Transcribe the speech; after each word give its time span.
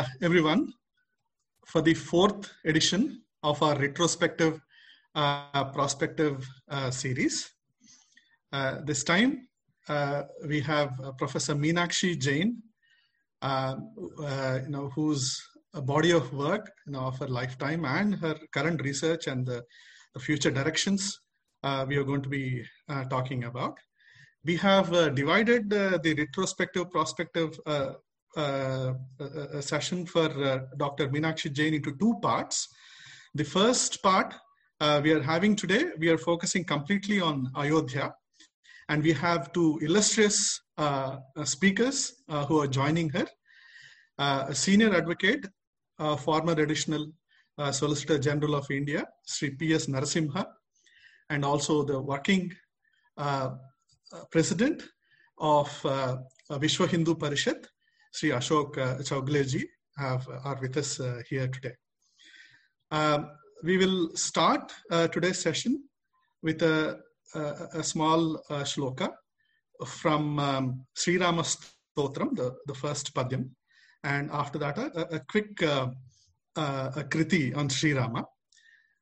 uh, 0.00 0.06
everyone 0.22 0.62
for 1.66 1.82
the 1.82 1.94
fourth 2.10 2.50
edition 2.64 3.02
of 3.42 3.62
our 3.62 3.76
retrospective 3.86 4.54
uh, 5.14 5.64
prospective 5.76 6.36
uh, 6.70 6.90
series. 6.90 7.50
Uh, 8.52 8.76
this 8.90 9.02
time 9.04 9.32
uh, 9.88 10.22
we 10.46 10.58
have 10.60 10.90
uh, 11.00 11.12
Professor 11.22 11.54
Meenakshi 11.54 12.18
Jain, 12.26 12.48
you 13.42 14.70
know, 14.74 14.90
whose 14.94 15.24
body 15.92 16.12
of 16.12 16.32
work 16.32 16.64
you 16.86 16.92
know, 16.92 17.04
of 17.10 17.18
her 17.18 17.28
lifetime 17.28 17.84
and 17.84 18.14
her 18.14 18.36
current 18.54 18.80
research 18.82 19.26
and 19.26 19.46
the, 19.46 19.62
the 20.14 20.20
future 20.20 20.50
directions 20.50 21.20
we 21.88 21.96
are 22.00 22.08
going 22.10 22.22
to 22.22 22.32
be 22.38 22.64
talking 23.10 23.44
about. 23.44 23.76
We 24.44 24.56
have 24.56 24.94
uh, 24.94 25.10
divided 25.10 25.70
uh, 25.72 25.98
the 26.02 26.14
retrospective 26.14 26.90
prospective 26.90 27.50
uh, 27.66 27.90
uh, 28.36 28.92
uh, 29.18 29.60
session 29.60 30.06
for 30.06 30.28
uh, 30.44 30.60
Dr. 30.76 31.08
Meenakshi 31.08 31.52
Jain 31.52 31.74
into 31.74 31.96
two 31.98 32.14
parts. 32.22 32.68
The 33.34 33.44
first 33.44 34.00
part 34.04 34.32
uh, 34.80 35.00
we 35.02 35.10
are 35.12 35.22
having 35.22 35.56
today, 35.56 35.86
we 35.98 36.08
are 36.10 36.18
focusing 36.18 36.62
completely 36.64 37.20
on 37.20 37.50
Ayodhya, 37.56 38.14
and 38.88 39.02
we 39.02 39.12
have 39.12 39.52
two 39.52 39.80
illustrious 39.82 40.60
uh, 40.78 41.16
uh, 41.36 41.44
speakers 41.44 42.22
who 42.46 42.60
are 42.60 42.68
joining 42.68 43.08
her. 43.10 43.26
A 44.18 44.54
senior 44.54 44.94
advocate, 44.94 45.46
former 46.18 46.52
additional 46.52 47.10
Solicitor 47.72 48.18
General 48.18 48.54
of 48.54 48.70
India, 48.70 49.04
Sri 49.26 49.50
P.S. 49.50 49.86
Narasimha, 49.86 50.46
and 51.30 51.44
also 51.44 51.82
the 51.82 52.00
working 52.00 52.52
president 54.30 54.82
of 55.38 55.68
Vishwa 56.50 56.88
Hindu 56.88 57.16
Parishad, 57.16 57.66
Sri 58.12 58.30
Ashok 58.30 58.78
uh, 58.78 58.98
Chowguleji, 58.98 59.64
have, 59.96 60.26
are 60.44 60.58
with 60.60 60.76
us 60.76 61.00
uh, 61.00 61.20
here 61.28 61.48
today. 61.48 61.74
Um, 62.90 63.30
we 63.62 63.76
will 63.76 64.10
start 64.14 64.72
uh, 64.90 65.08
today's 65.08 65.38
session 65.38 65.84
with 66.42 66.62
a, 66.62 66.98
a, 67.34 67.40
a 67.74 67.82
small 67.82 68.36
uh, 68.50 68.64
shloka 68.64 69.10
from 69.86 70.38
um, 70.38 70.86
Sri 70.94 71.18
Rama 71.18 71.42
Stotram, 71.42 72.36
the, 72.36 72.56
the 72.66 72.74
first 72.74 73.14
padyam, 73.14 73.50
and 74.04 74.30
after 74.30 74.58
that, 74.58 74.78
a, 74.78 75.16
a 75.16 75.20
quick 75.28 75.62
uh, 75.62 75.88
uh, 76.56 76.90
a 76.96 77.04
kriti 77.04 77.56
on 77.56 77.68
Sri 77.68 77.92
Rama 77.92 78.24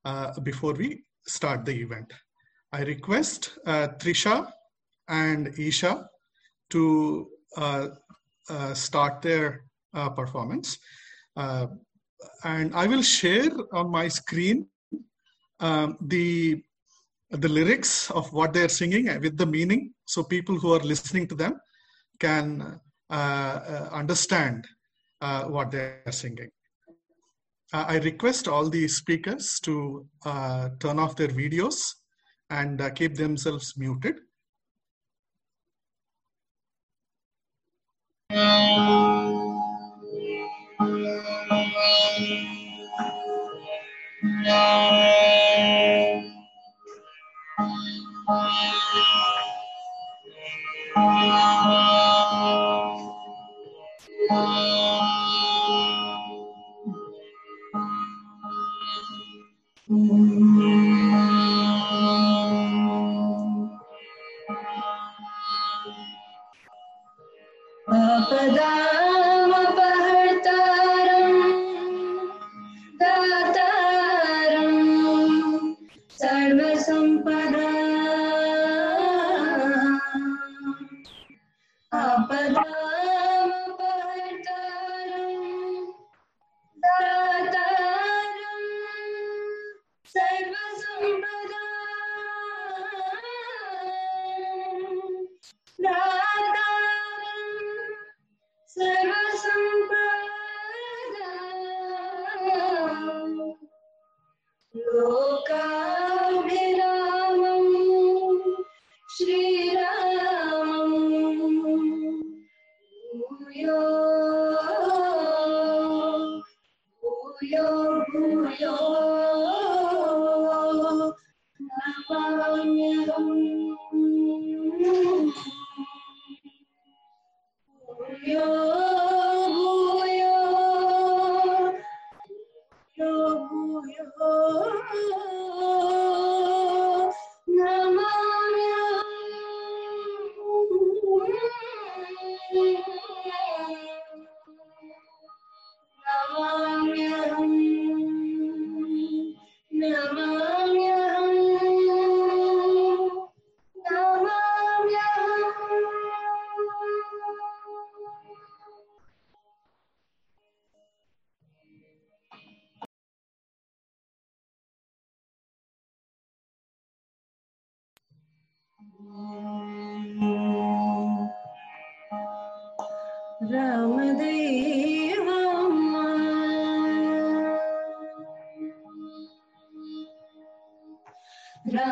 uh, 0.05 0.39
before 0.41 0.75
we 0.75 1.05
start 1.27 1.65
the 1.65 1.73
event. 1.73 2.13
I 2.73 2.83
request 2.83 3.59
uh, 3.67 3.89
Trisha 3.99 4.51
and 5.09 5.59
Isha 5.59 6.09
to 6.71 7.29
uh, 7.57 7.61
uh, 7.61 7.89
start 8.75 9.23
their 9.23 9.65
uh, 9.95 10.11
performance. 10.11 10.79
Uh, 11.37 11.67
and 12.45 12.75
I 12.75 12.87
will 12.87 13.03
share 13.03 13.51
on 13.73 13.91
my 13.91 14.09
screen 14.09 14.67
um, 15.61 15.97
the 16.01 16.63
the 17.31 17.49
lyrics 17.49 18.11
of 18.11 18.33
what 18.33 18.55
they're 18.55 18.71
singing 18.71 19.07
with 19.21 19.37
the 19.37 19.45
meaning, 19.45 19.93
so 20.07 20.23
people 20.23 20.59
who 20.59 20.73
are 20.73 20.81
listening 20.81 21.27
to 21.29 21.35
them 21.35 21.61
can 22.19 22.81
uh, 23.11 23.15
uh, 23.15 23.89
understand 23.93 24.67
uh, 25.21 25.45
what 25.45 25.71
they're 25.71 26.03
singing. 26.11 26.49
Uh, 27.73 27.85
I 27.87 27.99
request 27.99 28.49
all 28.49 28.71
the 28.71 28.89
speakers 28.89 29.61
to 29.61 30.07
uh, 30.25 30.71
turn 30.81 30.99
off 30.99 31.17
their 31.17 31.29
videos 31.29 31.93
and 32.49 32.81
uh, 32.81 32.91
keep 32.91 33.15
themselves 33.15 33.75
muted. 33.77 34.21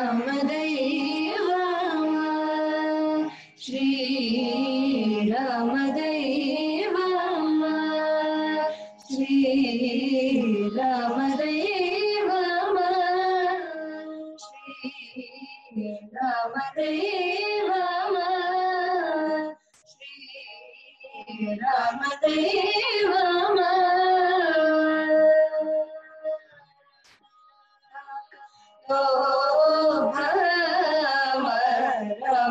Ramadan. 0.05 0.66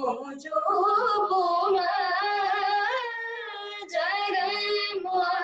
mojo 0.00 0.56
बोला 1.30 1.88
जगन 3.92 5.00
मोर 5.04 5.41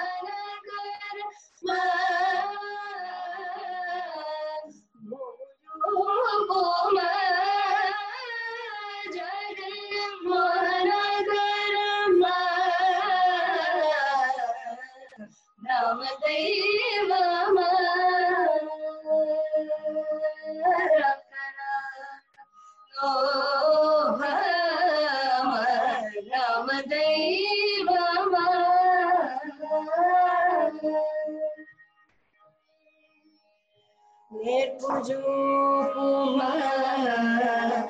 Nerpujukum 34.31 36.37
angkana 36.45 37.81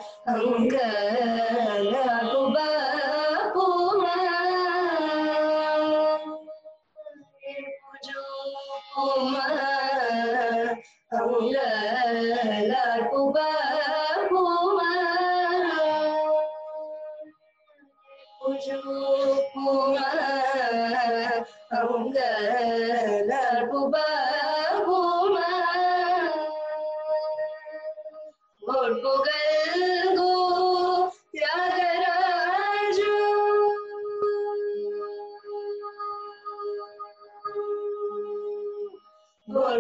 kubapum 2.31 3.88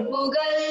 Mughal 0.06 0.67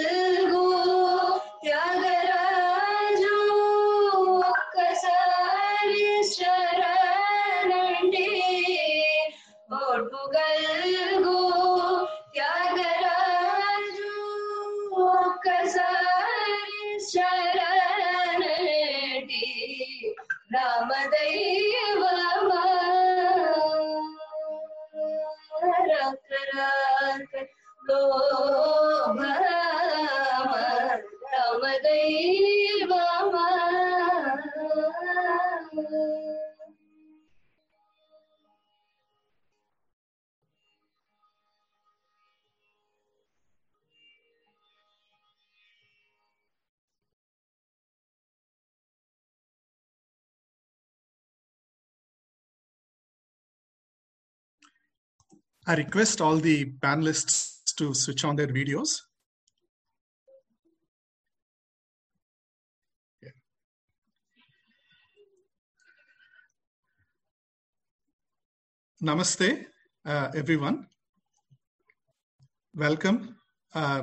I 55.69 55.75
request 55.75 56.21
all 56.21 56.37
the 56.37 56.65
panelists 56.79 57.75
to 57.75 57.93
switch 57.93 58.23
on 58.23 58.37
their 58.37 58.47
videos. 58.47 59.06
Namaste, 69.03 69.65
uh, 70.07 70.31
everyone. 70.33 70.87
Welcome 72.73 73.35
uh, 73.75 74.01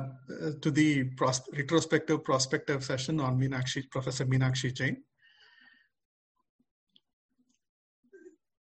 to 0.61 0.71
the 0.71 1.03
pros- 1.17 1.41
retrospective 1.51 2.23
prospective 2.23 2.81
session 2.81 3.19
on 3.19 3.37
Meenakshi, 3.37 3.91
Professor 3.91 4.25
Meenakshi 4.25 4.73
Jain. 4.73 5.03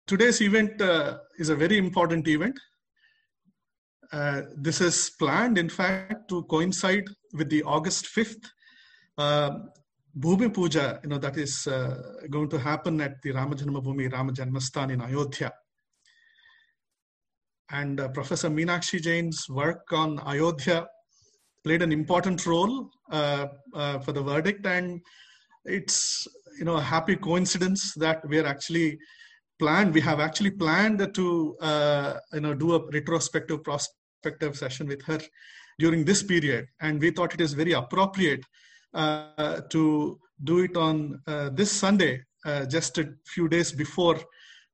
Today's 0.09 0.41
event 0.41 0.83
uh, 0.83 1.19
is 1.39 1.51
a 1.51 1.55
very 1.55 1.79
important 1.79 2.27
event. 2.27 2.59
Uh, 4.13 4.43
this 4.57 4.81
is 4.81 5.13
planned, 5.17 5.57
in 5.57 5.69
fact, 5.69 6.29
to 6.31 6.43
coincide 6.45 7.05
with 7.33 7.49
the 7.49 7.63
August 7.63 8.07
5th 8.07 8.45
uh, 9.19 9.51
Bhumi 10.19 10.53
Puja, 10.53 10.99
you 11.05 11.11
know, 11.11 11.19
that 11.19 11.37
is 11.37 11.69
uh, 11.69 11.97
going 12.29 12.49
to 12.49 12.59
happen 12.59 13.01
at 13.01 13.23
the 13.23 13.31
Ramajanma 13.33 13.85
Bhumi 13.85 14.13
Rama 14.13 14.33
Janmastan 14.33 14.93
in 14.93 15.01
Ayodhya. 15.01 15.53
And 17.71 18.01
uh, 18.01 18.09
Professor 18.09 18.51
Meenakshi 18.51 19.01
Jain's 19.01 19.49
work 19.49 19.93
on 19.93 20.21
Ayodhya 20.27 20.87
played 21.65 21.83
an 21.83 21.93
important 21.93 22.47
role 22.47 22.91
uh, 23.11 23.47
uh, 23.75 23.99
for 24.01 24.13
the 24.13 24.23
verdict, 24.23 24.67
and 24.67 25.01
it's 25.65 26.27
you 26.59 26.65
know 26.65 26.77
a 26.77 26.81
happy 26.81 27.17
coincidence 27.17 27.95
that 27.95 28.27
we're 28.29 28.47
actually 28.47 28.99
planned. 29.59 29.95
We 29.95 30.03
have 30.03 30.21
actually 30.21 30.51
planned 30.51 31.15
to 31.15 31.57
uh, 31.61 32.15
you 32.35 32.41
know 32.41 32.55
do 32.55 32.75
a 32.75 32.87
retrospective 32.93 33.65
prospective 33.65 34.57
session 34.57 34.87
with 34.87 35.03
her 35.03 35.21
during 35.79 36.05
this 36.05 36.23
period, 36.23 36.67
and 36.81 37.01
we 37.01 37.11
thought 37.11 37.35
it 37.35 37.41
is 37.41 37.55
very 37.55 37.73
appropriate 37.73 38.45
uh, 38.93 39.63
to 39.71 40.19
do 40.43 40.59
it 40.61 40.77
on 40.77 41.21
uh, 41.27 41.49
this 41.51 41.73
Sunday, 41.73 42.23
just 42.69 42.99
a 42.99 43.09
few 43.27 43.49
days 43.49 43.73
before 43.73 44.21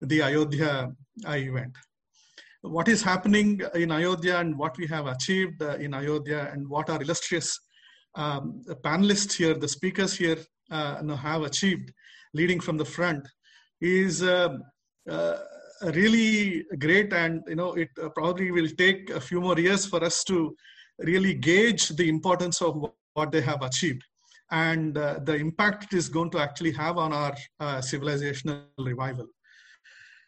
the 0.03 0.23
Ayodhya 0.23 0.93
event. 1.27 1.77
What 2.63 2.89
is 2.89 3.03
happening 3.03 3.61
in 3.75 3.91
Ayodhya 3.91 4.39
and 4.39 4.59
what 4.59 4.77
we 4.77 4.87
have 4.89 5.07
achieved 5.07 5.63
uh, 5.63 5.77
in 5.77 5.95
Ayodhya, 5.95 6.51
and 6.53 6.69
what 6.69 6.91
our 6.91 7.01
illustrious 7.01 7.59
um, 8.17 8.63
panelists 8.85 9.33
here, 9.33 9.55
the 9.55 9.69
speakers 9.69 10.15
here, 10.15 10.37
uh, 10.71 11.03
have 11.17 11.43
achieved, 11.43 11.91
leading 12.35 12.61
from 12.61 12.77
the 12.77 12.85
front, 12.85 13.27
is 13.81 14.23
uh, 14.23 14.59
uh, 15.09 15.39
really 15.95 16.65
great. 16.79 17.13
And 17.15 17.43
you 17.49 17.57
know, 17.57 17.73
it 17.73 17.89
uh, 18.03 18.11
probably 18.11 18.51
will 18.51 18.69
take 18.77 19.09
a 19.09 19.21
few 19.21 19.41
more 19.41 19.59
years 19.59 19.87
for 19.87 20.05
us 20.05 20.23
to 20.25 20.55
really 20.99 21.33
gauge 21.33 21.89
the 21.89 22.09
importance 22.09 22.61
of 22.61 22.77
what 23.15 23.33
they 23.33 23.41
have 23.41 23.63
achieved 23.63 24.05
and 24.53 24.99
uh, 24.99 25.19
the 25.25 25.35
impact 25.35 25.85
it 25.85 25.97
is 25.97 26.09
going 26.09 26.31
to 26.31 26.39
actually 26.39 26.73
have 26.73 26.99
on 26.99 27.13
our 27.13 27.35
civilizational 27.81 28.65
revival. 28.79 29.27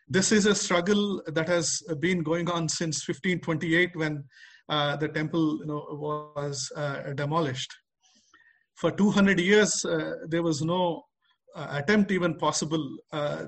This 0.09 0.33
is 0.33 0.47
a 0.47 0.55
struggle 0.55 1.23
that 1.27 1.49
has 1.49 1.83
been 2.01 2.23
going 2.23 2.51
on 2.51 2.69
since 2.69 3.07
1528 3.07 3.97
when 3.97 4.25
uh, 4.69 4.97
the 4.97 5.09
temple 5.09 5.59
you 5.61 5.67
know, 5.67 5.87
was 5.91 6.71
uh, 6.77 7.13
demolished. 7.15 7.73
For 8.77 8.91
200 8.91 9.39
years, 9.39 9.85
uh, 9.85 10.15
there 10.29 10.43
was 10.43 10.63
no 10.63 11.03
uh, 11.55 11.67
attempt 11.73 12.11
even 12.11 12.37
possible 12.37 12.97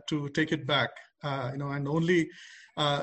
to 0.09 0.29
take 0.35 0.53
it 0.53 0.67
back. 0.67 0.91
you 1.53 1.59
know, 1.59 1.71
and 1.71 1.89
only 1.89 2.29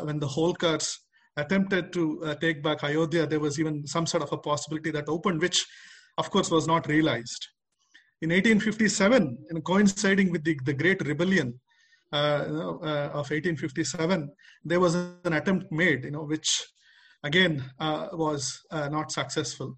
when 0.04 0.20
the 0.20 0.28
Holkars 0.28 0.94
attempted 1.38 1.92
to 1.94 2.36
take 2.40 2.62
back 2.62 2.84
Ayodhya, 2.84 3.26
there 3.26 3.40
was 3.40 3.60
even 3.60 3.88
some 3.88 4.06
sort 4.06 4.24
of 4.24 4.32
a 4.32 4.38
possibility 4.38 4.92
that 4.92 5.10
opened, 5.10 5.42
which 5.42 5.66
of 6.18 6.30
course 6.30 6.52
was 6.52 6.68
not 6.68 6.88
realized. 6.88 7.48
In 8.22 8.30
1857, 8.30 9.38
you 9.50 9.56
know, 9.56 9.62
coinciding 9.62 10.32
with 10.32 10.44
the, 10.44 10.60
the 10.64 10.74
Great 10.74 11.02
Rebellion, 11.02 11.60
uh, 12.14 12.18
uh, 12.18 13.10
of 13.14 13.30
1857, 13.30 14.30
there 14.66 14.80
was 14.80 14.96
an 14.96 15.34
attempt 15.34 15.72
made, 15.72 16.04
you 16.04 16.12
know, 16.12 16.24
which 16.24 16.66
again 17.24 17.64
uh, 17.80 18.08
was 18.14 18.62
not 18.72 19.12
successful. 19.12 19.78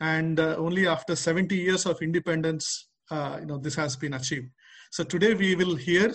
And 0.00 0.40
only 0.40 0.86
after 0.86 1.14
70 1.14 1.54
years 1.54 1.84
of 1.84 2.00
independence, 2.00 2.88
you 3.10 3.44
know, 3.46 3.58
this 3.58 3.74
has 3.74 3.96
been 3.96 4.14
achieved. 4.14 4.48
So 4.90 5.04
today 5.04 5.34
we 5.34 5.54
will 5.54 5.76
hear 5.76 6.14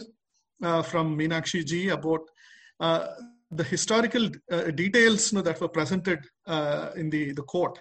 from 0.60 1.18
Meenakshi 1.18 1.64
ji 1.64 1.90
about 1.90 2.22
the 3.52 3.64
historical 3.64 4.30
uh, 4.52 4.72
details 4.72 5.32
you 5.32 5.38
know, 5.38 5.42
that 5.44 5.62
were 5.62 5.68
presented 5.68 6.20
uh, 6.48 6.90
in 6.96 7.10
the, 7.10 7.32
the 7.34 7.44
court, 7.44 7.80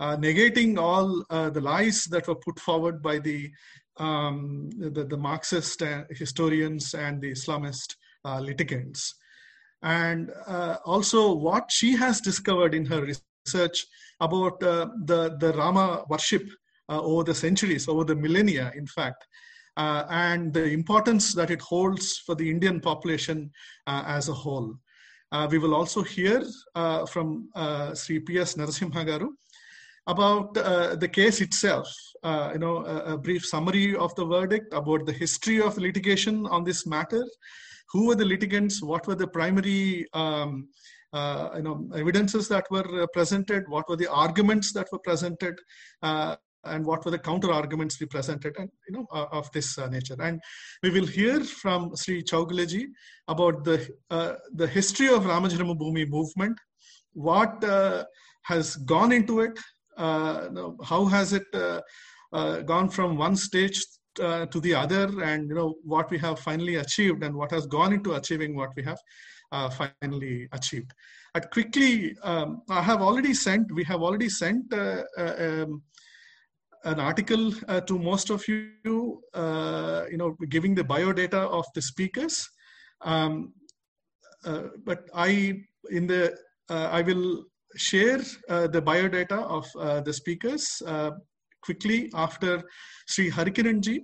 uh, 0.00 0.16
negating 0.16 0.78
all 0.78 1.24
the 1.50 1.60
lies 1.60 2.04
that 2.06 2.26
were 2.26 2.36
put 2.36 2.58
forward 2.58 3.02
by 3.02 3.18
the, 3.18 3.50
um, 3.98 4.70
the, 4.78 5.04
the 5.04 5.16
Marxist 5.16 5.82
historians 6.10 6.94
and 6.94 7.20
the 7.20 7.32
Islamist 7.32 7.96
uh, 8.24 8.40
litigants. 8.40 9.14
And 9.82 10.30
uh, 10.46 10.76
also 10.84 11.32
what 11.32 11.70
she 11.70 11.96
has 11.96 12.20
discovered 12.20 12.74
in 12.74 12.86
her 12.86 13.02
research 13.02 13.86
about 14.20 14.62
uh, 14.62 14.88
the, 15.04 15.36
the 15.40 15.52
Rama 15.54 16.04
worship 16.08 16.48
uh, 16.88 17.00
over 17.00 17.24
the 17.24 17.34
centuries, 17.34 17.88
over 17.88 18.04
the 18.04 18.14
millennia, 18.14 18.72
in 18.76 18.86
fact, 18.86 19.26
uh, 19.76 20.04
and 20.08 20.52
the 20.52 20.66
importance 20.66 21.34
that 21.34 21.50
it 21.50 21.60
holds 21.60 22.18
for 22.18 22.34
the 22.34 22.48
Indian 22.48 22.80
population 22.80 23.50
uh, 23.86 24.04
as 24.06 24.28
a 24.28 24.34
whole. 24.34 24.74
We 25.50 25.56
will 25.56 25.74
also 25.74 26.02
hear 26.02 26.44
from 27.08 27.48
Sri 27.94 28.20
P.S. 28.20 28.54
Narasimha 28.56 29.02
Garu 29.06 29.28
about 30.06 30.56
uh, 30.56 30.96
the 30.96 31.08
case 31.08 31.40
itself. 31.40 31.88
Uh, 32.22 32.50
you 32.52 32.58
know, 32.58 32.84
a, 32.84 33.14
a 33.14 33.18
brief 33.18 33.44
summary 33.44 33.96
of 33.96 34.14
the 34.14 34.24
verdict 34.24 34.72
about 34.72 35.06
the 35.06 35.12
history 35.12 35.60
of 35.60 35.76
litigation 35.76 36.46
on 36.46 36.64
this 36.64 36.86
matter. 36.86 37.24
Who 37.92 38.06
were 38.06 38.14
the 38.14 38.24
litigants? 38.24 38.82
What 38.82 39.06
were 39.06 39.14
the 39.14 39.26
primary 39.26 40.06
um, 40.12 40.68
uh, 41.12 41.50
you 41.56 41.62
know 41.62 41.88
evidences 41.94 42.48
that 42.48 42.66
were 42.70 43.02
uh, 43.02 43.06
presented? 43.12 43.68
What 43.68 43.88
were 43.88 43.96
the 43.96 44.10
arguments 44.10 44.72
that 44.72 44.86
were 44.92 45.00
presented? 45.00 45.58
Uh, 46.02 46.36
and 46.64 46.84
what 46.84 47.04
were 47.04 47.10
the 47.10 47.18
counter 47.18 47.52
arguments 47.52 47.98
we 48.00 48.06
presented 48.06 48.54
and 48.58 48.70
you 48.88 48.96
know 48.96 49.06
uh, 49.12 49.26
of 49.32 49.50
this 49.52 49.78
uh, 49.78 49.88
nature 49.88 50.16
and 50.20 50.40
we 50.82 50.90
will 50.90 51.06
hear 51.06 51.42
from 51.42 51.94
sri 51.96 52.22
chaugaleji 52.22 52.84
about 53.28 53.64
the 53.64 53.88
uh, 54.10 54.34
the 54.54 54.66
history 54.66 55.08
of 55.08 55.24
ramajanma 55.24 55.76
movement 56.08 56.56
what 57.12 57.62
uh, 57.64 58.04
has 58.42 58.76
gone 58.76 59.12
into 59.12 59.40
it 59.40 59.58
how 59.98 61.04
has 61.10 61.32
it 61.32 61.46
uh, 61.54 61.80
uh, 62.32 62.60
gone 62.60 62.88
from 62.88 63.16
one 63.16 63.36
stage 63.36 63.84
uh, 64.20 64.46
to 64.46 64.60
the 64.60 64.74
other 64.74 65.22
and 65.22 65.48
you 65.48 65.54
know 65.54 65.74
what 65.84 66.10
we 66.10 66.18
have 66.18 66.38
finally 66.38 66.76
achieved 66.76 67.22
and 67.22 67.34
what 67.34 67.50
has 67.50 67.66
gone 67.66 67.92
into 67.92 68.14
achieving 68.14 68.54
what 68.54 68.70
we 68.76 68.82
have 68.82 68.98
uh, 69.52 69.70
finally 69.70 70.48
achieved 70.52 70.92
uh, 71.34 71.40
quickly 71.40 72.14
um, 72.22 72.62
i 72.70 72.82
have 72.82 73.00
already 73.00 73.34
sent 73.34 73.70
we 73.72 73.84
have 73.84 74.02
already 74.02 74.28
sent 74.28 74.72
uh, 74.72 75.02
uh, 75.18 75.34
um, 75.38 75.82
an 76.84 76.98
article 76.98 77.52
uh, 77.68 77.80
to 77.82 77.98
most 77.98 78.30
of 78.30 78.46
you, 78.48 79.22
uh, 79.34 80.04
you 80.10 80.16
know, 80.16 80.36
giving 80.48 80.74
the 80.74 80.82
biodata 80.82 81.34
of 81.34 81.64
the 81.74 81.82
speakers. 81.82 82.48
Um, 83.02 83.52
uh, 84.44 84.62
but 84.84 85.08
I, 85.14 85.62
in 85.90 86.06
the, 86.06 86.36
uh, 86.68 86.88
I 86.90 87.02
will 87.02 87.44
share 87.76 88.20
uh, 88.48 88.66
the 88.66 88.82
biodata 88.82 89.42
of 89.42 89.66
uh, 89.78 90.00
the 90.00 90.12
speakers 90.12 90.82
uh, 90.86 91.10
quickly 91.62 92.10
after 92.14 92.62
Sri 93.06 93.30
Harikiranji, 93.30 94.00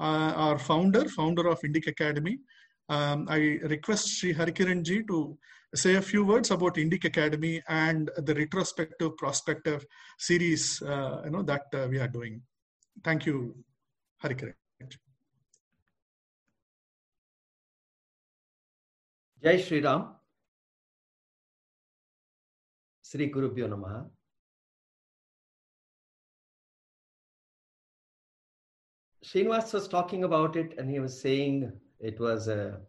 our 0.00 0.58
founder, 0.58 1.08
founder 1.08 1.48
of 1.48 1.60
Indic 1.60 1.86
Academy. 1.86 2.38
Um, 2.88 3.26
I 3.28 3.58
request 3.62 4.08
Sri 4.08 4.34
Harikiranji 4.34 5.06
to 5.08 5.38
say 5.74 5.94
a 5.94 6.02
few 6.02 6.24
words 6.24 6.50
about 6.50 6.74
Indic 6.74 7.04
Academy 7.04 7.62
and 7.68 8.10
the 8.16 8.34
retrospective 8.34 9.16
prospective 9.16 9.84
series 10.18 10.78
you 10.80 11.30
know 11.30 11.42
that 11.42 11.62
we 11.90 11.98
are 11.98 12.08
doing. 12.08 12.42
Thank 13.04 13.26
you, 13.26 13.54
Harikiran. 14.22 14.54
Jai 19.42 19.56
Shri 19.56 19.80
Ram. 19.80 20.21
Sri 23.12 23.30
Gurubhyo 23.30 23.68
Namaha. 23.68 24.08
Srinivas 29.22 29.74
was 29.74 29.86
talking 29.86 30.24
about 30.24 30.56
it 30.56 30.78
and 30.78 30.90
he 30.90 30.98
was 30.98 31.20
saying 31.20 31.70
it 32.00 32.18
was 32.18 32.48
a 32.48 32.80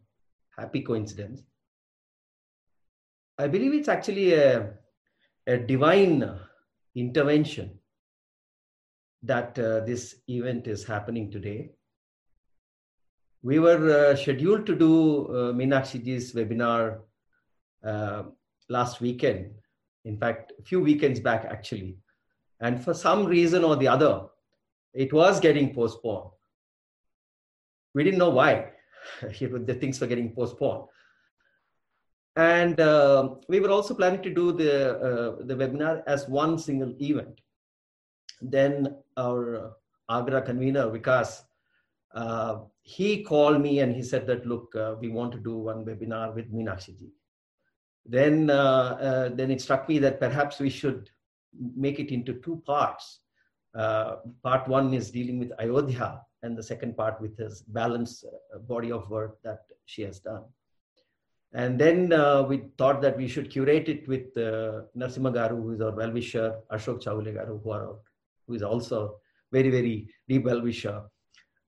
happy 0.58 0.80
coincidence. 0.80 1.44
I 3.38 3.50
believe 3.50 3.74
it's 3.74 3.89
actually 3.89 4.34
a, 4.34 4.75
a 5.46 5.58
divine 5.58 6.39
intervention 6.96 7.77
that 9.24 9.60
uh, 9.60 9.82
this 9.82 10.22
event 10.30 10.68
is 10.68 10.86
happening 10.86 11.32
today. 11.32 11.72
We 13.42 13.60
were 13.60 14.12
uh, 14.12 14.15
scheduled 14.15 14.65
to 14.68 14.75
do 14.75 15.27
uh, 15.36 15.51
webinar 15.51 17.01
uh, 17.84 18.24
last 18.70 19.01
weekend, 19.01 19.56
in 20.05 20.17
fact, 20.17 20.53
a 20.60 20.63
few 20.63 20.79
weekends 20.79 21.19
back 21.19 21.45
actually. 21.45 21.98
And 22.60 22.83
for 22.83 22.93
some 22.93 23.25
reason 23.25 23.63
or 23.63 23.75
the 23.75 23.88
other, 23.88 24.25
it 24.93 25.12
was 25.12 25.39
getting 25.39 25.74
postponed. 25.74 26.29
We 27.93 28.03
didn't 28.03 28.19
know 28.19 28.29
why. 28.29 28.72
the 29.22 29.77
things 29.79 30.00
were 30.00 30.07
getting 30.07 30.33
postponed. 30.33 30.88
And 32.36 32.79
uh, 32.79 33.36
we 33.48 33.60
were 33.60 33.69
also 33.69 33.93
planning 33.93 34.24
to 34.24 34.33
do 34.33 34.51
the, 34.53 34.98
uh, 34.98 35.45
the 35.45 35.55
webinar 35.55 36.03
as 36.07 36.27
one 36.27 36.57
single 36.57 36.95
event. 37.00 37.39
Then 38.41 38.98
our 39.17 39.75
Agra 40.10 40.41
convener, 40.41 40.89
Vikas, 40.89 41.41
uh, 42.13 42.60
he 42.81 43.24
called 43.24 43.62
me 43.62 43.79
and 43.79 43.95
he 43.95 44.01
said 44.01 44.27
that, 44.27 44.45
look, 44.45 44.75
uh, 44.75 44.95
we 45.00 45.10
want 45.10 45.31
to 45.33 45.39
do 45.39 45.57
one 45.57 45.86
webinar 45.86 46.33
with 46.33 46.51
Meenakshi 46.51 46.98
ji. 46.98 47.12
Then, 48.05 48.50
uh, 48.50 48.53
uh, 48.53 49.29
then 49.29 49.50
it 49.51 49.62
struck 49.62 49.88
me 49.88 49.98
that 50.00 50.19
perhaps 50.19 50.60
we 50.60 50.69
should 50.69 51.10
make 51.75 52.00
it 52.00 52.12
into 52.12 52.33
two 52.33 52.62
parts. 52.65 53.19
Uh, 53.75 54.17
part 54.43 54.67
one 54.67 54.93
is 54.93 55.10
dealing 55.10 55.39
with 55.39 55.51
Ayodhya, 55.60 56.22
and 56.43 56.57
the 56.57 56.63
second 56.63 56.98
part 56.98 57.19
with 57.22 57.38
his 57.38 57.62
balanced 57.62 58.25
body 58.67 58.91
of 58.91 59.10
work 59.10 59.41
that 59.43 59.62
she 59.86 60.01
has 60.03 60.19
done. 60.19 60.43
And 61.53 61.79
then 61.79 62.12
uh, 62.12 62.41
we 62.43 62.63
thought 62.77 63.01
that 63.03 63.15
we 63.15 63.27
should 63.27 63.51
curate 63.51 63.88
it 63.88 64.07
with 64.07 64.36
uh, 64.38 64.83
Narasimha 64.98 65.31
Garu, 65.33 65.62
who 65.62 65.74
is 65.74 65.81
our 65.81 65.91
well-wisher, 65.91 66.55
Ashok 66.72 67.03
Chaule 67.03 67.31
Garu, 67.31 67.62
who, 67.63 67.72
are, 67.72 67.95
who 68.48 68.55
is 68.55 68.63
also 68.63 69.17
very, 69.51 69.69
very 69.69 70.10
deep 70.27 70.45
well-wisher. 70.45 71.03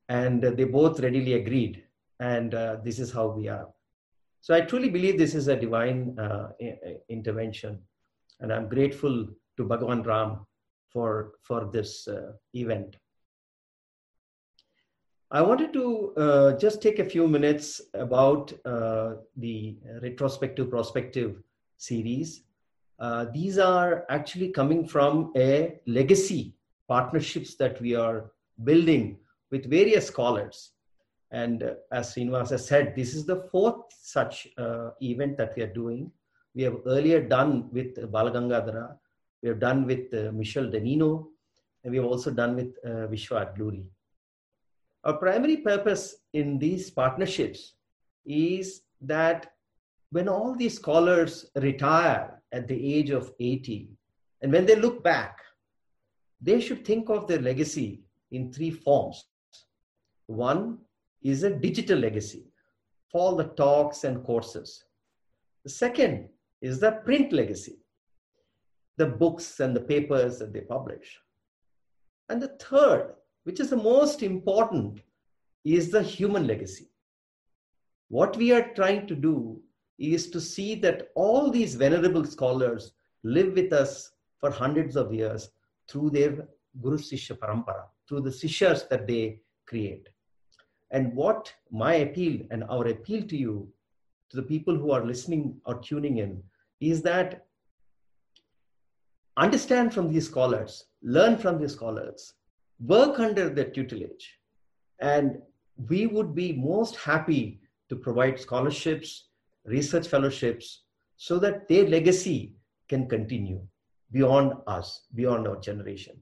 And 0.10 0.44
uh, 0.44 0.52
they 0.52 0.64
both 0.64 1.00
readily 1.00 1.34
agreed. 1.34 1.84
And 2.20 2.56
uh, 2.56 2.78
this 2.84 2.98
is 2.98 3.12
how 3.12 3.28
we 3.28 3.48
are. 3.48 3.68
So 4.46 4.54
I 4.54 4.62
truly 4.62 4.90
believe 4.90 5.18
this 5.18 5.34
is 5.34 5.48
a 5.48 5.56
divine 5.56 6.20
uh, 6.20 6.50
intervention. 7.10 7.80
And 8.42 8.54
I'm 8.54 8.70
grateful 8.70 9.26
to 9.58 9.64
Bhagavan 9.66 10.06
Ram 10.06 10.46
for, 10.92 11.32
for 11.42 11.72
this 11.74 12.08
uh, 12.08 12.34
event. 12.54 12.96
I 15.32 15.42
wanted 15.42 15.74
to 15.74 16.14
uh, 16.16 16.58
just 16.60 16.80
take 16.80 17.00
a 17.00 17.10
few 17.10 17.28
minutes 17.28 17.82
about 17.96 18.54
uh, 18.66 19.16
the 19.36 19.80
retrospective 20.04 20.70
prospective 20.70 21.42
series. 21.78 22.44
Uh, 23.00 23.26
these 23.34 23.58
are 23.58 24.06
actually 24.10 24.50
coming 24.50 24.88
from 24.88 25.34
a 25.36 25.80
legacy 25.88 26.54
partnerships 26.88 27.56
that 27.56 27.82
we 27.82 27.96
are 27.96 28.30
building 28.64 29.18
with 29.50 29.68
various 29.68 30.06
scholars. 30.06 30.74
And 31.36 31.64
uh, 31.64 31.74
as 31.92 32.16
Srinivas 32.16 32.52
has 32.52 32.66
said, 32.66 32.96
this 32.96 33.14
is 33.14 33.26
the 33.26 33.42
fourth 33.52 33.92
such 33.92 34.48
uh, 34.58 34.92
event 35.02 35.36
that 35.38 35.54
we 35.58 35.64
are 35.64 35.74
doing. 35.82 36.10
We 36.56 36.64
have 36.64 36.78
earlier 36.86 37.22
done 37.22 37.70
with 37.74 37.98
Balagangadhara, 38.10 38.96
we 39.44 39.50
have 39.50 39.60
done 39.60 39.86
with 39.86 40.14
uh, 40.14 40.32
Michel 40.32 40.68
Danino, 40.68 41.28
and 41.84 41.92
we 41.92 41.98
have 41.98 42.06
also 42.06 42.32
done 42.32 42.56
with 42.56 42.78
uh, 42.86 43.08
Vishwa 43.12 43.38
Adluri. 43.46 43.84
Our 45.04 45.18
primary 45.18 45.58
purpose 45.58 46.16
in 46.32 46.58
these 46.58 46.90
partnerships 46.90 47.74
is 48.26 48.84
that 49.02 49.52
when 50.12 50.30
all 50.30 50.56
these 50.56 50.76
scholars 50.76 51.48
retire 51.56 52.42
at 52.54 52.70
the 52.70 52.96
age 52.96 53.10
of 53.10 53.34
80, 53.42 53.90
and 54.42 54.54
when 54.54 54.66
they 54.66 54.78
look 54.78 55.04
back, 55.04 55.40
they 56.40 56.62
should 56.62 56.86
think 56.86 57.10
of 57.10 57.28
their 57.28 57.42
legacy 57.42 58.04
in 58.32 58.54
three 58.54 58.72
forms. 58.72 59.26
One 60.28 60.80
is 61.32 61.44
a 61.44 61.50
digital 61.50 62.00
legacy 62.00 62.44
for 63.12 63.20
all 63.22 63.36
the 63.36 63.52
talks 63.64 64.04
and 64.04 64.24
courses. 64.24 64.86
The 65.64 65.70
second 65.70 66.30
is 66.62 66.80
the 66.80 66.92
print 66.92 67.34
legacy, 67.34 67.80
the 68.98 69.08
books 69.08 69.60
and 69.60 69.76
the 69.76 69.82
papers 69.82 70.40
that 70.40 70.54
they 70.54 70.62
publish. 70.62 71.20
And 72.30 72.42
the 72.42 72.56
third 72.70 73.16
which 73.46 73.60
is 73.60 73.70
the 73.70 73.78
most 73.78 74.24
important, 74.24 75.02
is 75.64 75.90
the 75.92 76.02
human 76.02 76.46
legacy. 76.46 76.90
What 78.10 78.36
we 78.36 78.52
are 78.52 78.74
trying 78.74 79.08
to 79.08 79.16
do 79.16 79.62
is 79.98 80.30
to 80.32 80.42
see 80.42 80.76
that 80.76 81.10
all 81.16 81.50
these 81.50 81.76
venerable 81.76 82.26
scholars 82.26 82.92
live 83.24 83.54
with 83.54 83.72
us 83.72 84.12
for 84.40 84.52
hundreds 84.52 84.96
of 84.96 85.14
years 85.14 85.50
through 85.88 86.10
their 86.10 86.48
Guru 86.82 86.98
Sishya 86.98 87.38
Parampara, 87.38 87.86
through 88.08 88.22
the 88.22 88.32
Sishyas 88.32 88.90
that 88.90 89.08
they 89.08 89.40
create. 89.66 90.10
And 90.96 91.14
what 91.14 91.54
my 91.72 91.96
appeal 91.96 92.40
and 92.52 92.64
our 92.70 92.88
appeal 92.88 93.24
to 93.28 93.36
you, 93.36 93.68
to 94.30 94.38
the 94.38 94.48
people 94.54 94.78
who 94.78 94.92
are 94.92 95.06
listening 95.06 95.60
or 95.66 95.76
tuning 95.80 96.20
in, 96.20 96.42
is 96.80 97.02
that 97.02 97.48
understand 99.36 99.94
from 99.94 100.08
these 100.08 100.28
scholars, 100.28 100.86
learn 101.02 101.38
from 101.38 101.60
these 101.60 101.74
scholars, 101.74 102.36
work 102.80 103.20
under 103.20 103.50
their 103.50 103.72
tutelage, 103.72 104.40
and 105.00 105.42
we 105.90 106.08
would 106.08 106.34
be 106.34 106.54
most 106.54 106.96
happy 106.96 107.60
to 107.90 107.98
provide 107.98 108.40
scholarships, 108.40 109.26
research 109.66 110.08
fellowships, 110.08 110.84
so 111.18 111.38
that 111.40 111.68
their 111.68 111.90
legacy 111.90 112.56
can 112.88 113.06
continue 113.10 113.60
beyond 114.14 114.54
us, 114.66 115.02
beyond 115.14 115.46
our 115.46 115.60
generation. 115.60 116.16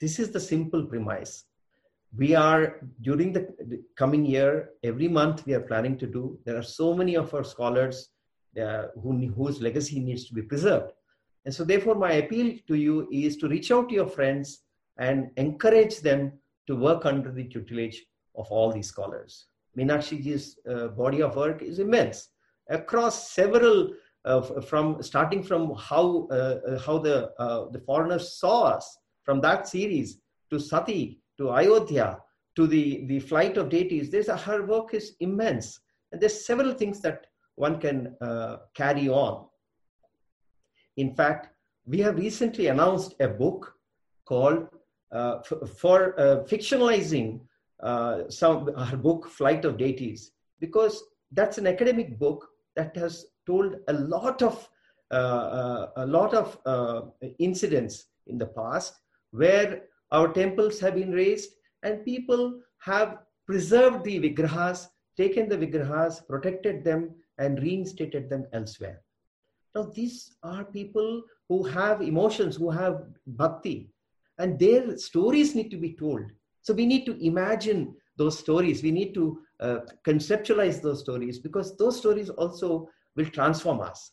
This 0.00 0.20
is 0.20 0.30
the 0.30 0.38
simple 0.38 0.86
premise. 0.86 1.46
We 2.16 2.34
are, 2.34 2.80
during 3.02 3.32
the 3.32 3.82
coming 3.96 4.24
year, 4.24 4.70
every 4.82 5.08
month 5.08 5.46
we 5.46 5.54
are 5.54 5.60
planning 5.60 5.96
to 5.98 6.06
do, 6.06 6.38
there 6.44 6.56
are 6.56 6.62
so 6.62 6.94
many 6.94 7.16
of 7.16 7.32
our 7.32 7.44
scholars 7.44 8.10
uh, 8.60 8.86
who, 9.00 9.28
whose 9.28 9.62
legacy 9.62 10.00
needs 10.00 10.26
to 10.26 10.34
be 10.34 10.42
preserved. 10.42 10.92
And 11.44 11.54
so, 11.54 11.64
therefore, 11.64 11.94
my 11.94 12.12
appeal 12.14 12.56
to 12.66 12.74
you 12.74 13.08
is 13.12 13.36
to 13.38 13.48
reach 13.48 13.70
out 13.70 13.88
to 13.88 13.94
your 13.94 14.08
friends 14.08 14.64
and 14.98 15.30
encourage 15.36 16.00
them 16.00 16.32
to 16.66 16.76
work 16.76 17.06
under 17.06 17.32
the 17.32 17.44
tutelage 17.44 18.04
of 18.36 18.46
all 18.50 18.72
these 18.72 18.88
scholars. 18.88 19.46
Meenakshiji's 19.78 20.58
uh, 20.68 20.88
body 20.88 21.22
of 21.22 21.36
work 21.36 21.62
is 21.62 21.78
immense 21.78 22.28
across 22.68 23.30
several, 23.30 23.90
uh, 24.24 24.40
from 24.62 25.02
starting 25.02 25.42
from 25.42 25.74
how 25.76 26.26
uh, 26.28 26.78
how 26.78 26.98
the 26.98 27.30
uh, 27.38 27.68
the 27.70 27.80
foreigners 27.80 28.34
saw 28.38 28.64
us 28.64 28.98
from 29.22 29.40
that 29.40 29.68
series 29.68 30.20
to 30.50 30.58
Sati 30.58 31.19
to 31.40 31.50
Ayodhya 31.50 32.18
to 32.56 32.66
the 32.66 33.06
the 33.06 33.18
flight 33.20 33.56
of 33.56 33.70
deities. 33.70 34.10
There's 34.10 34.28
a, 34.28 34.36
her 34.36 34.66
work 34.66 34.94
is 34.94 35.16
immense, 35.20 35.80
and 36.12 36.20
there's 36.20 36.44
several 36.44 36.74
things 36.74 37.00
that 37.00 37.26
one 37.56 37.80
can 37.80 38.14
uh, 38.20 38.56
carry 38.74 39.08
on. 39.08 39.46
In 40.96 41.14
fact, 41.14 41.48
we 41.86 41.98
have 42.00 42.16
recently 42.18 42.66
announced 42.66 43.14
a 43.20 43.28
book 43.28 43.74
called 44.26 44.68
uh, 45.12 45.40
for 45.42 46.18
uh, 46.20 46.44
fictionalizing 46.52 47.40
uh, 47.82 48.28
some 48.28 48.70
our 48.76 48.96
book 48.96 49.28
Flight 49.28 49.64
of 49.64 49.78
Deities 49.78 50.32
because 50.60 51.02
that's 51.32 51.58
an 51.58 51.66
academic 51.66 52.18
book 52.18 52.48
that 52.76 52.94
has 52.96 53.26
told 53.46 53.76
a 53.88 53.92
lot 53.92 54.42
of 54.42 54.68
uh, 55.10 55.14
uh, 55.14 55.90
a 55.96 56.06
lot 56.06 56.34
of 56.34 57.12
incidents 57.38 58.06
in 58.26 58.38
the 58.38 58.46
past 58.46 59.00
where 59.32 59.82
our 60.12 60.32
temples 60.32 60.80
have 60.80 60.94
been 60.94 61.12
raised 61.12 61.50
and 61.82 62.04
people 62.04 62.60
have 62.78 63.18
preserved 63.46 64.04
the 64.04 64.18
vigrahas, 64.20 64.86
taken 65.16 65.48
the 65.48 65.56
vigrahas, 65.56 66.26
protected 66.26 66.84
them, 66.84 67.10
and 67.38 67.60
reinstated 67.62 68.28
them 68.28 68.46
elsewhere. 68.52 69.02
Now, 69.74 69.90
these 69.94 70.36
are 70.42 70.64
people 70.64 71.22
who 71.48 71.62
have 71.64 72.02
emotions, 72.02 72.56
who 72.56 72.70
have 72.70 73.04
bhakti, 73.26 73.90
and 74.38 74.58
their 74.58 74.96
stories 74.96 75.54
need 75.54 75.70
to 75.70 75.76
be 75.76 75.94
told. 75.94 76.22
So, 76.62 76.74
we 76.74 76.86
need 76.86 77.06
to 77.06 77.24
imagine 77.24 77.94
those 78.16 78.38
stories. 78.38 78.82
We 78.82 78.90
need 78.90 79.14
to 79.14 79.40
uh, 79.60 79.78
conceptualize 80.06 80.82
those 80.82 81.00
stories 81.00 81.38
because 81.38 81.76
those 81.76 81.96
stories 81.96 82.30
also 82.30 82.88
will 83.16 83.26
transform 83.26 83.80
us. 83.80 84.12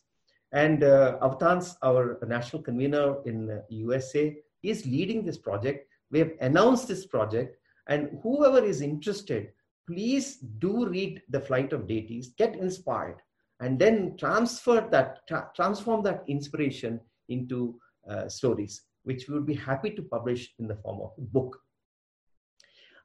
And 0.52 0.82
uh, 0.82 1.18
Avatans, 1.20 1.76
our 1.82 2.18
national 2.26 2.62
convener 2.62 3.16
in 3.26 3.50
uh, 3.50 3.60
USA, 3.68 4.36
is 4.62 4.86
leading 4.86 5.24
this 5.24 5.38
project. 5.38 5.88
We 6.10 6.18
have 6.20 6.32
announced 6.40 6.88
this 6.88 7.06
project, 7.06 7.56
and 7.88 8.18
whoever 8.22 8.64
is 8.64 8.80
interested, 8.80 9.52
please 9.86 10.38
do 10.58 10.86
read 10.86 11.22
The 11.30 11.40
Flight 11.40 11.72
of 11.72 11.86
Deities, 11.86 12.34
get 12.36 12.56
inspired, 12.56 13.16
and 13.60 13.78
then 13.78 14.16
transfer 14.16 14.86
that, 14.90 15.26
tra- 15.26 15.50
transform 15.56 16.02
that 16.04 16.24
inspiration 16.28 17.00
into 17.28 17.78
uh, 18.08 18.28
stories, 18.28 18.82
which 19.04 19.28
we 19.28 19.34
would 19.34 19.46
be 19.46 19.54
happy 19.54 19.90
to 19.90 20.02
publish 20.02 20.54
in 20.58 20.68
the 20.68 20.76
form 20.76 21.00
of 21.00 21.12
a 21.18 21.22
book. 21.22 21.58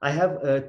I 0.02 0.12
have 0.12 0.44
uh, 0.44 0.62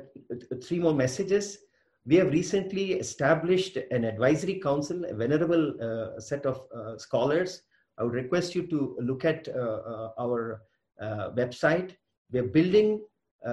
three 0.62 0.78
more 0.78 0.94
messages. 0.94 1.58
We 2.06 2.16
have 2.16 2.28
recently 2.28 2.92
established 2.92 3.76
an 3.90 4.04
advisory 4.04 4.60
council, 4.60 5.04
a 5.06 5.14
venerable 5.14 5.74
uh, 5.82 6.20
set 6.20 6.46
of 6.46 6.62
uh, 6.74 6.96
scholars. 6.98 7.62
I 7.98 8.04
would 8.04 8.12
request 8.12 8.54
you 8.54 8.66
to 8.68 8.96
look 9.00 9.24
at 9.24 9.48
uh, 9.48 9.52
uh, 9.52 10.10
our 10.20 10.62
website. 11.02 11.96
We 12.32 12.40
are 12.40 12.44
building 12.48 13.00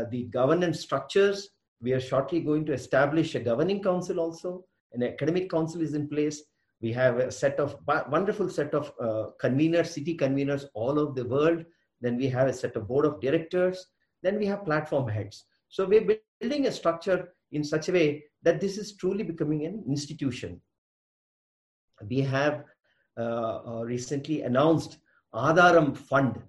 the 0.10 0.24
governance 0.26 0.80
structures. 0.80 1.50
We 1.82 1.94
are 1.94 2.00
shortly 2.00 2.40
going 2.42 2.66
to 2.66 2.74
establish 2.74 3.36
a 3.36 3.40
governing 3.40 3.82
council 3.82 4.20
also. 4.20 4.66
An 4.94 5.04
academic 5.04 5.50
council 5.50 5.82
is 5.82 5.94
in 5.94 6.08
place. 6.08 6.44
We 6.82 6.92
have 6.94 7.18
a 7.18 7.32
set 7.32 7.60
of 7.60 7.78
wonderful 8.10 8.50
set 8.50 8.74
of 8.74 8.92
conveners, 9.42 9.88
city 9.88 10.18
conveners 10.18 10.66
all 10.74 11.00
over 11.00 11.14
the 11.14 11.28
world. 11.28 11.66
Then 12.02 12.18
we 12.18 12.28
have 12.28 12.48
a 12.48 12.54
set 12.54 12.76
of 12.76 12.88
board 12.88 13.06
of 13.06 13.22
directors. 13.22 13.86
Then 14.24 14.38
we 14.38 14.46
have 14.48 14.66
platform 14.66 15.08
heads. 15.08 15.46
So 15.70 15.86
we're 15.86 16.18
building 16.40 16.68
a 16.68 16.72
structure 16.72 17.34
in 17.52 17.64
such 17.64 17.90
a 17.90 17.92
way 17.92 18.24
that 18.44 18.60
this 18.60 18.78
is 18.78 18.96
truly 18.96 19.24
becoming 19.24 19.66
an 19.66 19.84
institution. 19.88 20.62
We 22.10 22.22
have 22.22 22.66
uh, 23.18 23.60
uh, 23.66 23.84
recently 23.84 24.42
announced 24.42 24.98
Adharam 25.34 25.96
Fund. 25.96 26.42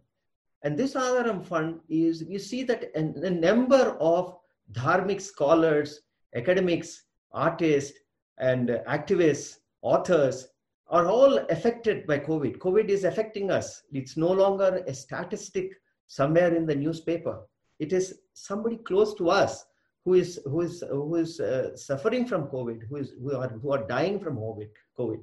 And 0.64 0.78
this 0.78 0.94
Adharam 0.94 1.44
Fund 1.44 1.80
is, 1.88 2.22
you 2.22 2.38
see 2.38 2.62
that 2.64 2.84
a, 2.94 3.00
a 3.26 3.30
number 3.30 3.96
of 4.00 4.36
dharmic 4.72 5.20
scholars, 5.20 6.00
academics, 6.34 7.04
artists, 7.32 7.98
and 8.38 8.68
activists, 8.88 9.56
authors 9.82 10.48
are 10.88 11.06
all 11.06 11.38
affected 11.50 12.06
by 12.06 12.18
COVID. 12.18 12.58
COVID 12.58 12.88
is 12.88 13.04
affecting 13.04 13.50
us. 13.50 13.82
It's 13.92 14.16
no 14.16 14.30
longer 14.30 14.84
a 14.86 14.94
statistic 14.94 15.72
somewhere 16.06 16.54
in 16.54 16.66
the 16.66 16.74
newspaper. 16.74 17.40
It 17.78 17.92
is 17.92 18.20
somebody 18.34 18.76
close 18.76 19.14
to 19.14 19.30
us 19.30 19.64
who 20.04 20.14
is 20.14 20.40
who 20.44 20.60
is 20.60 20.84
who 20.90 21.14
is 21.16 21.40
uh, 21.40 21.76
suffering 21.76 22.26
from 22.26 22.48
COVID, 22.48 22.82
who 22.88 22.96
is 22.96 23.14
who 23.20 23.34
are 23.36 23.48
who 23.48 23.72
are 23.72 23.86
dying 23.86 24.20
from 24.20 24.36
COVID. 24.36 24.68
COVID, 24.98 25.22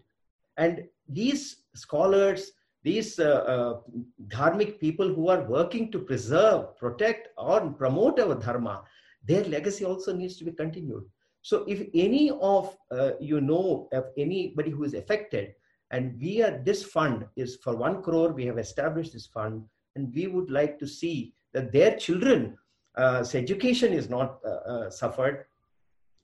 and 0.57 0.85
these 1.07 1.63
scholars, 1.75 2.51
these 2.83 3.19
uh, 3.19 3.43
uh, 3.53 3.79
dharmic 4.27 4.79
people 4.79 5.13
who 5.13 5.29
are 5.29 5.43
working 5.43 5.91
to 5.91 5.99
preserve, 5.99 6.77
protect, 6.77 7.27
or 7.37 7.69
promote 7.71 8.19
our 8.19 8.35
dharma, 8.35 8.83
their 9.25 9.43
legacy 9.45 9.85
also 9.85 10.13
needs 10.13 10.37
to 10.37 10.45
be 10.45 10.51
continued. 10.51 11.03
So, 11.41 11.65
if 11.67 11.87
any 11.93 12.31
of 12.41 12.75
uh, 12.91 13.11
you 13.19 13.41
know 13.41 13.89
of 13.91 14.05
anybody 14.17 14.71
who 14.71 14.83
is 14.83 14.93
affected, 14.93 15.53
and 15.91 16.19
we 16.19 16.41
are 16.41 16.61
this 16.63 16.83
fund 16.83 17.25
is 17.35 17.57
for 17.63 17.75
one 17.75 18.01
crore, 18.01 18.31
we 18.31 18.45
have 18.45 18.57
established 18.57 19.13
this 19.13 19.27
fund, 19.27 19.63
and 19.95 20.13
we 20.13 20.27
would 20.27 20.49
like 20.49 20.79
to 20.79 20.87
see 20.87 21.33
that 21.53 21.71
their 21.71 21.97
children 21.97 22.57
uh, 22.97 23.23
education 23.33 23.93
is 23.93 24.09
not 24.09 24.39
uh, 24.45 24.49
uh, 24.49 24.89
suffered 24.89 25.45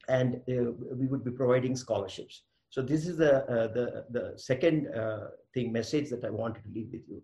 and 0.07 0.41
we 0.47 1.07
would 1.07 1.23
be 1.23 1.31
providing 1.31 1.75
scholarships. 1.75 2.43
So 2.75 2.81
this 2.81 3.07
is 3.07 3.15
the, 3.15 3.35
uh, 3.49 3.67
the, 3.67 4.03
the 4.09 4.33
second 4.35 4.93
uh, 4.93 5.27
thing, 5.53 5.71
message 5.71 6.09
that 6.09 6.25
I 6.25 6.29
wanted 6.29 6.65
to 6.65 6.71
leave 6.75 6.89
with 6.91 7.07
you. 7.07 7.23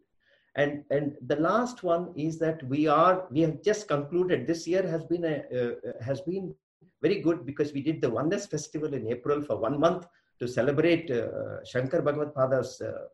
And, 0.56 0.86
and 0.92 1.18
the 1.28 1.36
last 1.36 1.84
one 1.84 2.14
is 2.16 2.40
that 2.40 2.64
we 2.70 2.88
are, 2.88 3.28
we 3.30 3.42
have 3.42 3.62
just 3.62 3.90
concluded, 3.90 4.48
this 4.48 4.66
year 4.66 4.82
has 4.88 5.04
been, 5.04 5.26
a, 5.26 5.38
uh, 5.54 6.02
has 6.02 6.22
been 6.22 6.56
very 7.02 7.20
good 7.20 7.46
because 7.46 7.74
we 7.74 7.82
did 7.82 8.00
the 8.00 8.10
Oneness 8.10 8.46
Festival 8.46 8.94
in 8.94 9.06
April 9.10 9.42
for 9.42 9.58
one 9.58 9.78
month 9.78 10.08
to 10.40 10.48
celebrate 10.48 11.12
uh, 11.12 11.62
Shankar 11.66 12.02
Bhagavad 12.02 12.34
Pada's 12.34 12.80
uh, 12.80 13.08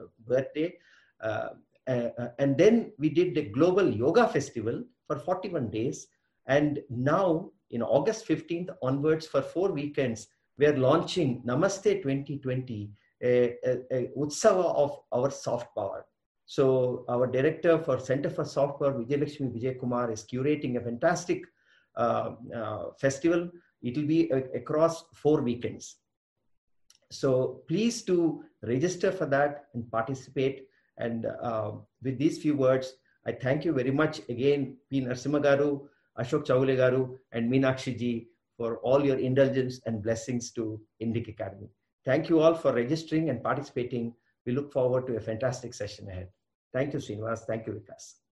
uh, 0.00 0.04
birthday. 0.26 0.78
and 2.38 2.56
then 2.56 2.92
we 2.98 3.10
did 3.10 3.34
the 3.34 3.42
Global 3.42 3.90
Yoga 3.90 4.26
Festival 4.26 4.82
for 5.06 5.18
41 5.18 5.68
days. 5.68 6.06
And 6.46 6.80
now, 6.88 7.50
in 7.70 7.82
August 7.82 8.26
15th 8.26 8.70
onwards, 8.80 9.26
for 9.26 9.42
four 9.42 9.70
weekends, 9.70 10.28
we 10.58 10.66
are 10.66 10.76
launching 10.76 11.42
Namaste 11.42 12.02
2020, 12.02 12.90
a, 13.22 13.56
a, 13.64 13.78
a 13.90 14.08
Utsava 14.16 14.74
of 14.76 14.98
our 15.12 15.30
soft 15.30 15.74
power. 15.74 16.06
So, 16.46 17.04
our 17.08 17.26
director 17.26 17.78
for 17.78 17.98
Center 17.98 18.28
for 18.28 18.44
Soft 18.44 18.78
Power, 18.78 18.92
Vijayalakshmi 18.92 19.50
Vijay 19.56 19.80
Kumar, 19.80 20.12
is 20.12 20.24
curating 20.24 20.76
a 20.76 20.80
fantastic 20.80 21.42
uh, 21.96 22.32
uh, 22.54 22.84
festival. 23.00 23.50
It 23.82 23.96
will 23.96 24.06
be 24.06 24.30
a, 24.30 24.38
across 24.54 25.04
four 25.14 25.40
weekends. 25.40 25.96
So, 27.10 27.62
please 27.66 28.02
do 28.02 28.44
register 28.62 29.10
for 29.10 29.26
that 29.26 29.66
and 29.74 29.90
participate. 29.90 30.66
And 30.98 31.26
uh, 31.26 31.72
with 32.02 32.18
these 32.18 32.38
few 32.38 32.56
words, 32.56 32.92
I 33.26 33.32
thank 33.32 33.64
you 33.64 33.72
very 33.72 33.90
much 33.90 34.20
again, 34.28 34.76
P. 34.90 35.00
Garu, 35.00 35.80
Ashok 36.18 36.46
Chaule 36.46 36.76
Garu, 36.76 37.16
and 37.32 37.50
Meenakshi 37.50 37.98
ji 37.98 38.28
for 38.56 38.78
all 38.78 39.04
your 39.04 39.18
indulgence 39.18 39.80
and 39.86 40.02
blessings 40.02 40.50
to 40.52 40.80
Indic 41.02 41.28
Academy. 41.28 41.68
Thank 42.04 42.28
you 42.28 42.40
all 42.40 42.54
for 42.54 42.72
registering 42.72 43.30
and 43.30 43.42
participating. 43.42 44.14
We 44.46 44.52
look 44.52 44.72
forward 44.72 45.06
to 45.06 45.16
a 45.16 45.20
fantastic 45.20 45.74
session 45.74 46.08
ahead. 46.08 46.28
Thank 46.72 46.92
you, 46.92 46.98
Srinivas. 46.98 47.40
Thank 47.46 47.66
you, 47.66 47.72
Vikas. 47.72 48.23